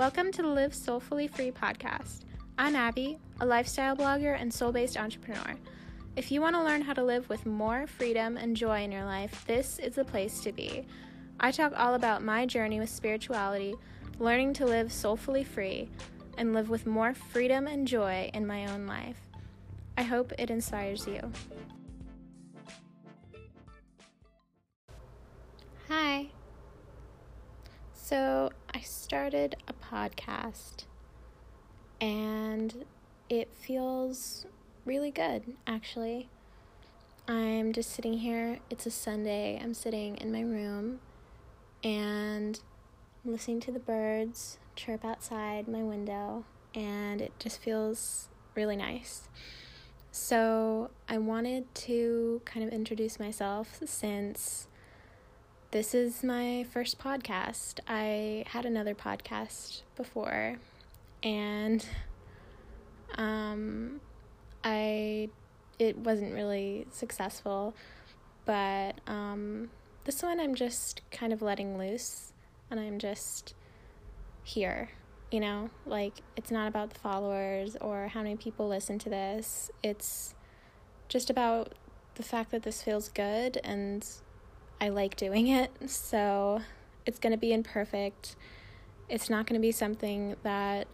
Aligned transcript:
Welcome 0.00 0.32
to 0.32 0.40
the 0.40 0.48
Live 0.48 0.74
Soulfully 0.74 1.28
Free 1.28 1.50
podcast. 1.50 2.20
I'm 2.56 2.74
Abbey, 2.74 3.18
a 3.38 3.44
lifestyle 3.44 3.94
blogger 3.94 4.34
and 4.34 4.50
soul 4.50 4.72
based 4.72 4.96
entrepreneur. 4.96 5.56
If 6.16 6.32
you 6.32 6.40
want 6.40 6.56
to 6.56 6.64
learn 6.64 6.80
how 6.80 6.94
to 6.94 7.04
live 7.04 7.28
with 7.28 7.44
more 7.44 7.86
freedom 7.86 8.38
and 8.38 8.56
joy 8.56 8.82
in 8.82 8.92
your 8.92 9.04
life, 9.04 9.44
this 9.46 9.78
is 9.78 9.96
the 9.96 10.04
place 10.06 10.40
to 10.40 10.52
be. 10.52 10.86
I 11.38 11.50
talk 11.50 11.74
all 11.76 11.92
about 11.92 12.22
my 12.22 12.46
journey 12.46 12.80
with 12.80 12.88
spirituality, 12.88 13.74
learning 14.18 14.54
to 14.54 14.64
live 14.64 14.90
soulfully 14.90 15.44
free, 15.44 15.90
and 16.38 16.54
live 16.54 16.70
with 16.70 16.86
more 16.86 17.12
freedom 17.12 17.66
and 17.66 17.86
joy 17.86 18.30
in 18.32 18.46
my 18.46 18.72
own 18.72 18.86
life. 18.86 19.20
I 19.98 20.02
hope 20.04 20.32
it 20.38 20.48
inspires 20.48 21.06
you. 21.06 21.30
Hi. 25.90 26.30
So, 27.92 28.50
I 28.74 28.80
started 28.80 29.54
a 29.68 29.72
podcast 29.90 30.84
and 32.00 32.84
it 33.28 33.48
feels 33.52 34.46
really 34.84 35.10
good 35.10 35.42
actually. 35.66 36.28
I'm 37.28 37.72
just 37.72 37.90
sitting 37.92 38.14
here. 38.18 38.58
It's 38.70 38.86
a 38.86 38.90
Sunday. 38.90 39.60
I'm 39.62 39.74
sitting 39.74 40.16
in 40.16 40.32
my 40.32 40.40
room 40.40 41.00
and 41.84 42.58
listening 43.24 43.60
to 43.60 43.70
the 43.70 43.78
birds 43.78 44.58
chirp 44.74 45.04
outside 45.04 45.68
my 45.68 45.82
window, 45.82 46.44
and 46.74 47.20
it 47.20 47.32
just 47.38 47.60
feels 47.60 48.28
really 48.54 48.76
nice. 48.76 49.28
So, 50.10 50.90
I 51.08 51.18
wanted 51.18 51.72
to 51.86 52.42
kind 52.44 52.66
of 52.66 52.72
introduce 52.72 53.20
myself 53.20 53.80
since 53.84 54.66
this 55.70 55.94
is 55.94 56.24
my 56.24 56.66
first 56.72 56.98
podcast. 56.98 57.78
I 57.86 58.44
had 58.48 58.64
another 58.66 58.94
podcast 58.94 59.82
before 59.96 60.56
and 61.22 61.86
um 63.14 64.00
I 64.64 65.28
it 65.78 65.96
wasn't 65.96 66.34
really 66.34 66.88
successful, 66.90 67.74
but 68.46 69.00
um 69.06 69.70
this 70.04 70.22
one 70.24 70.40
I'm 70.40 70.56
just 70.56 71.02
kind 71.12 71.32
of 71.32 71.40
letting 71.40 71.78
loose 71.78 72.32
and 72.68 72.80
I'm 72.80 72.98
just 72.98 73.54
here, 74.42 74.90
you 75.30 75.38
know? 75.38 75.70
Like 75.86 76.14
it's 76.36 76.50
not 76.50 76.66
about 76.66 76.90
the 76.90 76.98
followers 76.98 77.76
or 77.80 78.08
how 78.08 78.22
many 78.22 78.34
people 78.34 78.66
listen 78.66 78.98
to 79.00 79.08
this. 79.08 79.70
It's 79.84 80.34
just 81.08 81.30
about 81.30 81.74
the 82.16 82.24
fact 82.24 82.50
that 82.50 82.64
this 82.64 82.82
feels 82.82 83.08
good 83.08 83.60
and 83.62 84.04
I 84.80 84.88
like 84.88 85.16
doing 85.16 85.48
it, 85.48 85.70
so 85.86 86.62
it's 87.06 87.18
going 87.18 87.32
to 87.32 87.38
be 87.38 87.52
imperfect. 87.52 88.36
It's 89.08 89.28
not 89.28 89.46
going 89.46 89.60
to 89.60 89.62
be 89.62 89.72
something 89.72 90.36
that, 90.42 90.86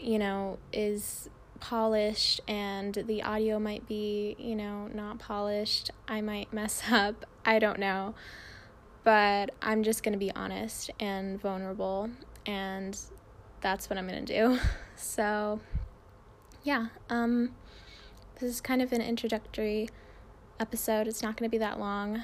you 0.00 0.18
know, 0.18 0.58
is 0.72 1.28
polished 1.62 2.40
and 2.48 2.94
the 2.94 3.22
audio 3.22 3.58
might 3.58 3.86
be, 3.86 4.34
you 4.38 4.54
know, 4.56 4.88
not 4.92 5.18
polished. 5.18 5.90
I 6.08 6.20
might 6.20 6.52
mess 6.52 6.82
up. 6.90 7.24
I 7.44 7.58
don't 7.58 7.78
know. 7.78 8.14
But 9.04 9.50
I'm 9.60 9.82
just 9.82 10.02
going 10.02 10.12
to 10.12 10.18
be 10.18 10.30
honest 10.36 10.90
and 11.00 11.40
vulnerable, 11.40 12.10
and 12.46 12.96
that's 13.60 13.90
what 13.90 13.98
I'm 13.98 14.06
going 14.06 14.24
to 14.24 14.32
do. 14.32 14.58
So, 14.94 15.58
yeah, 16.62 16.88
um, 17.10 17.56
this 18.38 18.48
is 18.48 18.60
kind 18.60 18.80
of 18.80 18.92
an 18.92 19.00
introductory 19.00 19.88
episode. 20.60 21.08
It's 21.08 21.22
not 21.22 21.36
going 21.36 21.48
to 21.48 21.50
be 21.50 21.58
that 21.58 21.80
long. 21.80 22.22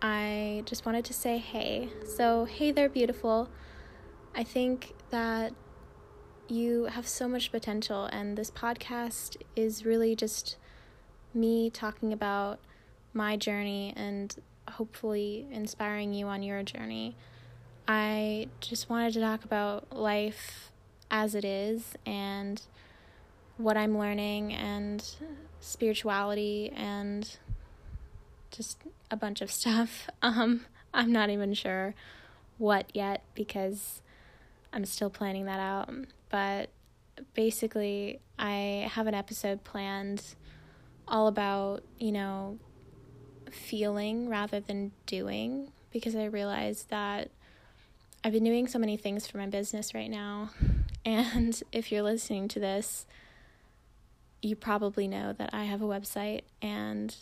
I 0.00 0.62
just 0.64 0.86
wanted 0.86 1.04
to 1.06 1.12
say 1.12 1.38
hey. 1.38 1.88
So, 2.06 2.44
hey 2.44 2.70
there, 2.70 2.88
beautiful. 2.88 3.48
I 4.34 4.44
think 4.44 4.94
that 5.10 5.52
you 6.46 6.84
have 6.84 7.08
so 7.08 7.26
much 7.28 7.50
potential, 7.50 8.04
and 8.04 8.38
this 8.38 8.50
podcast 8.50 9.36
is 9.56 9.84
really 9.84 10.14
just 10.14 10.56
me 11.34 11.68
talking 11.68 12.12
about 12.12 12.60
my 13.12 13.36
journey 13.36 13.92
and 13.96 14.36
hopefully 14.68 15.46
inspiring 15.50 16.14
you 16.14 16.26
on 16.26 16.42
your 16.42 16.62
journey. 16.62 17.16
I 17.88 18.48
just 18.60 18.88
wanted 18.88 19.14
to 19.14 19.20
talk 19.20 19.44
about 19.44 19.96
life 19.96 20.70
as 21.10 21.34
it 21.34 21.44
is 21.44 21.94
and 22.06 22.60
what 23.56 23.76
I'm 23.76 23.98
learning 23.98 24.52
and 24.52 25.04
spirituality 25.58 26.70
and 26.76 27.36
just 28.50 28.78
a 29.10 29.16
bunch 29.16 29.40
of 29.40 29.50
stuff. 29.50 30.08
Um, 30.22 30.66
I'm 30.92 31.12
not 31.12 31.30
even 31.30 31.54
sure 31.54 31.94
what 32.56 32.86
yet 32.94 33.22
because 33.34 34.02
I'm 34.72 34.84
still 34.84 35.10
planning 35.10 35.44
that 35.46 35.60
out. 35.60 35.90
But 36.28 36.70
basically, 37.34 38.20
I 38.38 38.88
have 38.92 39.06
an 39.06 39.14
episode 39.14 39.64
planned 39.64 40.22
all 41.06 41.28
about, 41.28 41.84
you 41.98 42.12
know, 42.12 42.58
feeling 43.50 44.28
rather 44.28 44.60
than 44.60 44.92
doing 45.06 45.72
because 45.90 46.14
I 46.14 46.24
realized 46.24 46.90
that 46.90 47.30
I've 48.22 48.32
been 48.32 48.44
doing 48.44 48.66
so 48.66 48.78
many 48.78 48.96
things 48.96 49.26
for 49.26 49.38
my 49.38 49.46
business 49.46 49.94
right 49.94 50.10
now. 50.10 50.50
And 51.04 51.62
if 51.72 51.90
you're 51.90 52.02
listening 52.02 52.48
to 52.48 52.60
this, 52.60 53.06
you 54.42 54.54
probably 54.54 55.08
know 55.08 55.32
that 55.32 55.50
I 55.54 55.64
have 55.64 55.80
a 55.80 55.86
website 55.86 56.42
and 56.60 57.16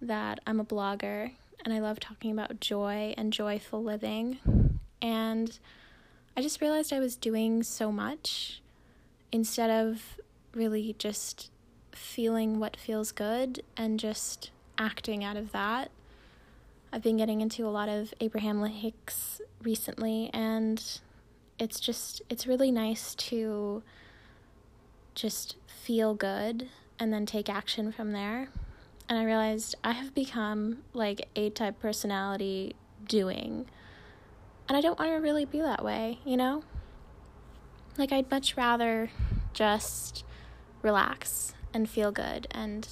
that 0.00 0.40
I'm 0.46 0.60
a 0.60 0.64
blogger 0.64 1.32
and 1.64 1.74
I 1.74 1.80
love 1.80 2.00
talking 2.00 2.30
about 2.32 2.60
joy 2.60 3.14
and 3.16 3.32
joyful 3.32 3.82
living. 3.82 4.38
And 5.02 5.58
I 6.36 6.42
just 6.42 6.60
realized 6.60 6.92
I 6.92 7.00
was 7.00 7.16
doing 7.16 7.62
so 7.62 7.92
much 7.92 8.62
instead 9.32 9.70
of 9.70 10.18
really 10.54 10.94
just 10.98 11.50
feeling 11.92 12.58
what 12.58 12.76
feels 12.76 13.12
good 13.12 13.62
and 13.76 14.00
just 14.00 14.50
acting 14.78 15.22
out 15.22 15.36
of 15.36 15.52
that. 15.52 15.90
I've 16.92 17.02
been 17.02 17.18
getting 17.18 17.40
into 17.40 17.66
a 17.66 17.68
lot 17.70 17.88
of 17.88 18.12
Abraham 18.20 18.64
Hicks 18.64 19.40
recently 19.62 20.30
and 20.32 20.82
it's 21.58 21.78
just 21.78 22.22
it's 22.30 22.46
really 22.46 22.70
nice 22.70 23.14
to 23.14 23.82
just 25.14 25.56
feel 25.66 26.14
good 26.14 26.68
and 26.98 27.12
then 27.12 27.26
take 27.26 27.48
action 27.48 27.92
from 27.92 28.12
there 28.12 28.48
and 29.10 29.18
I 29.18 29.24
realized 29.24 29.74
I 29.82 29.90
have 29.90 30.14
become 30.14 30.78
like 30.94 31.28
A 31.34 31.50
type 31.50 31.80
personality 31.80 32.76
doing. 33.06 33.66
And 34.68 34.76
I 34.78 34.80
don't 34.80 34.96
want 35.00 35.10
to 35.10 35.16
really 35.16 35.44
be 35.44 35.60
that 35.60 35.84
way, 35.84 36.20
you 36.24 36.36
know? 36.36 36.62
Like, 37.98 38.12
I'd 38.12 38.30
much 38.30 38.56
rather 38.56 39.10
just 39.52 40.24
relax 40.80 41.54
and 41.74 41.90
feel 41.90 42.12
good 42.12 42.46
and 42.52 42.86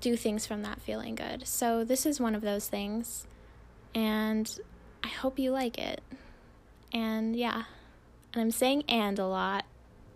do 0.00 0.16
things 0.16 0.46
from 0.46 0.62
that 0.62 0.80
feeling 0.80 1.16
good. 1.16 1.48
So, 1.48 1.82
this 1.82 2.06
is 2.06 2.20
one 2.20 2.36
of 2.36 2.42
those 2.42 2.68
things. 2.68 3.26
And 3.96 4.60
I 5.02 5.08
hope 5.08 5.36
you 5.36 5.50
like 5.50 5.78
it. 5.78 6.00
And 6.92 7.34
yeah. 7.34 7.64
And 8.32 8.42
I'm 8.42 8.50
saying 8.52 8.84
and 8.88 9.18
a 9.18 9.26
lot, 9.26 9.64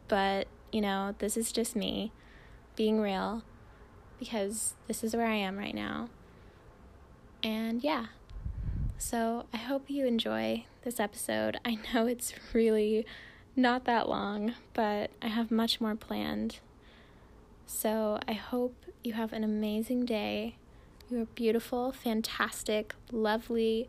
but 0.07 0.47
you 0.71 0.81
know, 0.81 1.17
this 1.19 1.37
is 1.37 1.51
just 1.51 1.75
me 1.75 2.13
being 2.77 3.01
real 3.01 3.43
because 4.23 4.75
this 4.87 5.03
is 5.03 5.17
where 5.17 5.27
I 5.27 5.35
am 5.35 5.59
right 5.59 5.75
now. 5.75 6.09
And 7.43 7.83
yeah. 7.83 8.07
So 8.97 9.47
I 9.53 9.57
hope 9.57 9.91
you 9.91 10.07
enjoy 10.07 10.65
this 10.85 11.01
episode. 11.01 11.59
I 11.65 11.79
know 11.93 12.07
it's 12.07 12.33
really 12.53 13.05
not 13.57 13.85
that 13.87 14.09
long, 14.09 14.55
but 14.75 15.11
I 15.21 15.27
have 15.27 15.51
much 15.51 15.81
more 15.81 15.97
planned. 15.97 16.61
So 17.67 18.21
I 18.29 18.35
hope 18.35 18.77
you 19.03 19.15
have 19.15 19.33
an 19.33 19.43
amazing 19.43 20.05
day. 20.05 20.55
You 21.11 21.23
are 21.23 21.27
beautiful, 21.35 21.91
fantastic, 21.91 22.95
lovely. 23.11 23.89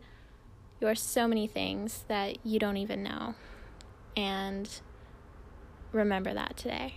You 0.80 0.88
are 0.88 0.96
so 0.96 1.28
many 1.28 1.46
things 1.46 2.04
that 2.08 2.44
you 2.44 2.58
don't 2.58 2.76
even 2.76 3.04
know. 3.04 3.36
And 4.16 4.68
remember 5.92 6.34
that 6.34 6.56
today. 6.56 6.94